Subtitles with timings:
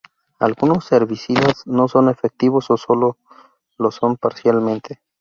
[0.39, 3.17] Algunos herbicidas no son efectivos o solo
[3.77, 4.99] lo son parcialmente.